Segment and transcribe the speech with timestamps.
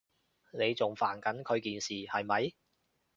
[0.53, 2.55] 你仲煩緊佢件事，係咪？